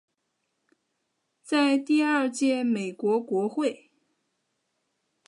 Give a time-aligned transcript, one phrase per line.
[1.43, 3.91] 在第二届美国国会。